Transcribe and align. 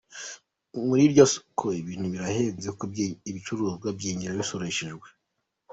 Muri 0.87 1.01
iryo 1.07 1.25
soko 1.33 1.65
ibintu 1.81 2.05
birahenze 2.13 2.67
kuko 2.77 2.83
ibicuruzwa 3.29 3.87
byinjira 3.97 4.39
bisoreshejwe. 4.41 5.07